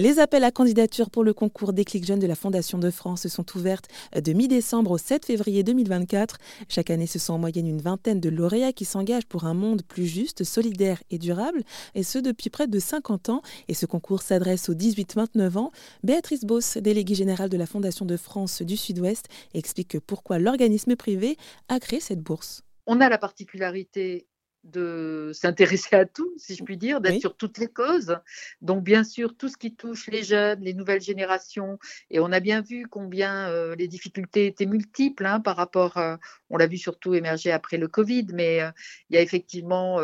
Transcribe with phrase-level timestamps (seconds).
[0.00, 3.56] Les appels à candidature pour le concours Déclic Jeunes de la Fondation de France sont
[3.56, 6.38] ouvertes de mi-décembre au 7 février 2024.
[6.68, 9.82] Chaque année, ce sont en moyenne une vingtaine de lauréats qui s'engagent pour un monde
[9.82, 11.64] plus juste, solidaire et durable,
[11.96, 13.42] et ce depuis près de 50 ans.
[13.66, 15.72] Et ce concours s'adresse aux 18-29 ans.
[16.04, 21.36] Béatrice Boss, déléguée générale de la Fondation de France du Sud-Ouest, explique pourquoi l'organisme privé
[21.68, 22.62] a créé cette bourse.
[22.86, 24.28] On a la particularité
[24.64, 28.18] de s'intéresser à tout, si je puis dire, d'être sur toutes les causes.
[28.60, 31.78] Donc, bien sûr, tout ce qui touche les jeunes, les nouvelles générations.
[32.10, 36.16] Et on a bien vu combien euh, les difficultés étaient multiples hein, par rapport, euh,
[36.50, 38.70] on l'a vu surtout émerger après le Covid, mais euh,
[39.10, 39.98] il y a effectivement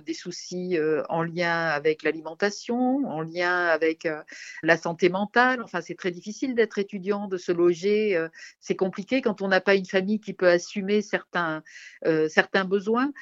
[0.00, 0.78] des soucis
[1.08, 4.08] en lien avec l'alimentation, en lien avec
[4.62, 5.62] la santé mentale.
[5.62, 8.26] Enfin, c'est très difficile d'être étudiant, de se loger.
[8.60, 11.62] c'est compliqué quand on n'a pas une famille qui peut assumer certains,
[12.28, 13.12] certains besoins.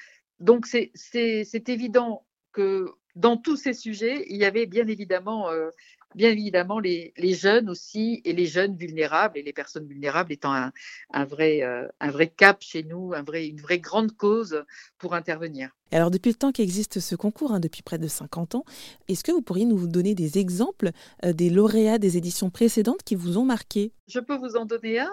[0.40, 5.70] Donc c'est évident que dans tous ces sujets, il y avait bien évidemment, euh,
[6.16, 11.86] les, jeunes aussi et les jeunes vulnérables et les personnes vulnérables étant un, vrai, euh,
[12.00, 14.64] vrai cap chez nous, un vrai, une vraie grande cause
[14.98, 18.64] pour intervenir alors depuis le temps qu'existe ce concours, hein, depuis près de 50 ans,
[19.08, 20.90] est-ce que vous pourriez nous donner des exemples
[21.24, 23.92] euh, des lauréats des éditions précédentes qui vous ont marqué?
[24.06, 25.10] Je peux vous en donner un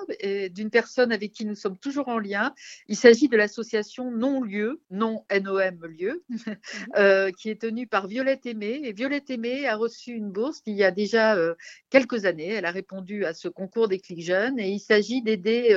[0.49, 2.53] d'une personne avec qui nous sommes toujours en lien.
[2.88, 6.57] Il s'agit de l'association Non-Lieu, non NOM Lieu, mhm.
[6.97, 8.81] euh, qui est tenue par Violette Aimé.
[8.83, 11.53] Et Violette Aimé a reçu une bourse il y a déjà euh,
[11.89, 12.49] quelques années.
[12.49, 15.75] Elle a répondu à ce concours des clics jeunes et il s'agit d'aider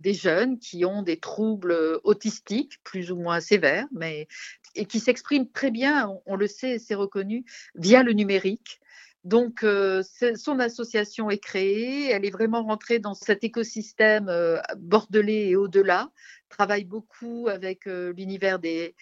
[0.00, 4.23] des jeunes qui ont des troubles autistiques plus ou moins sévères, mais
[4.74, 7.44] et qui s'expriment très bien, on, le sait, c'est reconnu,
[7.74, 8.80] via le numérique.
[9.24, 10.02] Donc, euh,
[10.36, 16.10] son association est créée, elle est vraiment rentrée dans cet écosystème euh, bordelais et au-delà,
[16.54, 18.94] travaille beaucoup avec euh, l'univers des,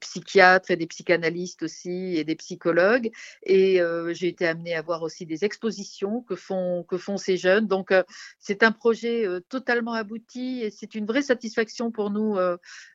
[0.00, 3.10] psychiatres et des psychanalystes aussi et des psychologues.
[3.42, 3.80] Et
[4.12, 7.66] j'ai été amenée à voir aussi des expositions que font, que font ces jeunes.
[7.66, 7.92] Donc,
[8.38, 12.36] c'est un projet totalement abouti et c'est une vraie satisfaction pour nous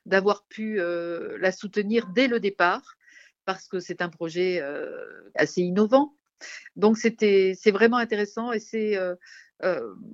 [0.06, 2.96] d'avoir pu la soutenir dès le départ
[3.44, 4.62] parce que c'est un projet
[5.34, 6.14] assez innovant.
[6.76, 8.96] Donc c'était c'est vraiment intéressant et c'est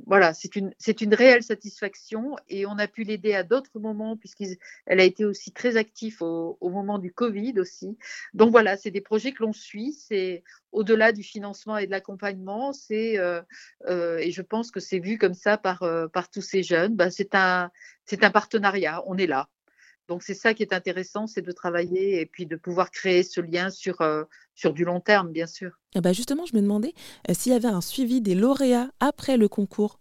[0.06, 4.16] voilà c'est une c'est une réelle satisfaction et on a pu l'aider à d'autres moments
[4.16, 4.56] puisqu'elle
[4.88, 7.96] a été aussi très active au, moment du Covid aussi.
[8.34, 10.42] Donc voilà c'est des projets que l'on suit c'est
[10.72, 13.18] au-delà du financement et de l'accompagnement c'est
[13.88, 17.34] et je pense que c'est vu comme ça par par tous ces jeunes ben, c'est
[17.34, 17.70] un
[18.04, 19.48] c'est un partenariat on est là
[20.08, 23.40] donc c'est ça qui est intéressant, c'est de travailler et puis de pouvoir créer ce
[23.40, 24.24] lien sur, euh,
[24.54, 25.72] sur du long terme, bien sûr.
[25.94, 26.94] Ah bah justement, je me demandais
[27.28, 29.98] euh, s'il y avait un suivi des lauréats après le concours.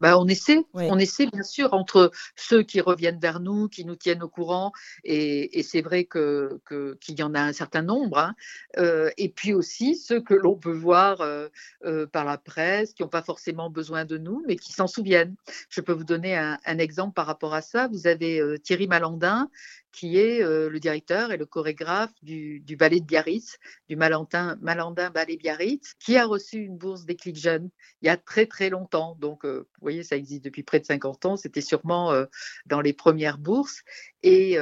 [0.00, 3.96] Bah, on essaie, on essaie bien sûr entre ceux qui reviennent vers nous, qui nous
[3.96, 4.72] tiennent au courant,
[5.04, 6.60] et, c'est vrai que
[7.00, 8.34] qu'il y en a un certain nombre, hein.
[8.78, 11.48] euh, et puis aussi ceux que l'on peut voir euh,
[11.84, 15.34] euh, par la presse, qui n'ont pas forcément besoin de nous, mais qui s'en souviennent.
[15.70, 17.88] Je peux vous donner un, un, exemple par rapport à ça.
[17.88, 19.48] Vous avez Thierry Malandin
[19.96, 23.56] qui est euh, le directeur et le chorégraphe du, ballet de Biarritz,
[23.88, 27.70] du Malandin, Ballet Biarritz, qui a reçu une bourse des clics jeunes
[28.02, 29.16] il y a très très longtemps.
[29.18, 31.36] Donc, euh, vous voyez, ça existe depuis près de 50 ans.
[31.38, 32.26] C'était sûrement euh,
[32.66, 33.82] dans les premières bourses.
[34.22, 34.58] Et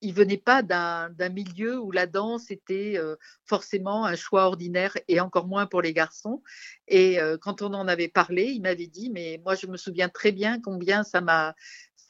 [0.00, 2.98] il venait pas d'un milieu où la danse était
[3.44, 6.42] forcément un choix ordinaire et encore moins pour les garçons.
[6.88, 10.32] Et quand on en avait parlé, il m'avait dit, mais moi je me souviens très
[10.32, 11.54] bien combien ça m'a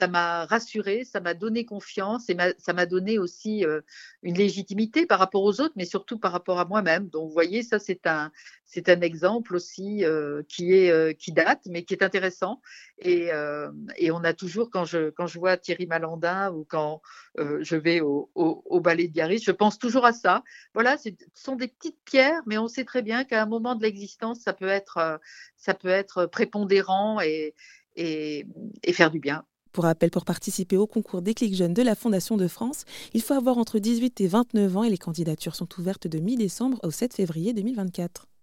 [0.00, 3.82] ça m'a rassuré, ça m'a donné confiance et ça m'a donné aussi euh,
[4.22, 7.08] une légitimité par rapport aux autres, mais surtout par rapport à moi-même.
[7.08, 8.32] Donc, vous voyez, ça, c'est un,
[8.64, 12.62] c'est un exemple aussi euh, qui, est, euh, qui date, mais qui est intéressant.
[12.98, 13.30] Et,
[13.96, 17.00] et, on a toujours, quand je, quand je vois Thierry Malandin ou quand
[17.36, 20.42] je vais au, au, ballet de Biarritz, je pense toujours à ça.
[20.74, 23.82] Voilà, ce sont des petites pierres, mais on sait très bien qu'à un moment de
[23.82, 25.18] l'existence, ça peut être,
[25.56, 27.54] ça peut être prépondérant et,
[27.96, 28.44] et
[28.92, 29.44] faire du bien.
[29.72, 33.34] Pour rappel, pour participer au concours Déclic Jeunes de la Fondation de France, il faut
[33.34, 37.14] avoir entre 18 et 29 ans et les candidatures sont ouvertes de mi-décembre au 7
[37.14, 38.29] février 2024.